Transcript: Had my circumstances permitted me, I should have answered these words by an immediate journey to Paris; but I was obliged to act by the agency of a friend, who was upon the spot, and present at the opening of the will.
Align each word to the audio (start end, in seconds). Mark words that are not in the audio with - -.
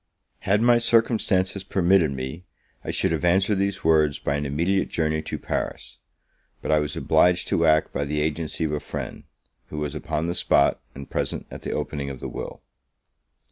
Had 0.39 0.63
my 0.63 0.79
circumstances 0.79 1.63
permitted 1.63 2.09
me, 2.09 2.43
I 2.83 2.89
should 2.89 3.11
have 3.11 3.23
answered 3.23 3.59
these 3.59 3.83
words 3.83 4.17
by 4.17 4.33
an 4.35 4.47
immediate 4.47 4.89
journey 4.89 5.21
to 5.21 5.37
Paris; 5.37 5.99
but 6.59 6.71
I 6.71 6.79
was 6.79 6.97
obliged 6.97 7.47
to 7.49 7.67
act 7.67 7.93
by 7.93 8.05
the 8.05 8.19
agency 8.19 8.63
of 8.63 8.71
a 8.71 8.79
friend, 8.79 9.25
who 9.67 9.77
was 9.77 9.93
upon 9.93 10.25
the 10.25 10.33
spot, 10.33 10.81
and 10.95 11.07
present 11.07 11.45
at 11.51 11.61
the 11.61 11.73
opening 11.73 12.09
of 12.09 12.19
the 12.19 12.29
will. 12.29 12.63